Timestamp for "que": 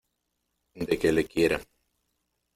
0.97-1.11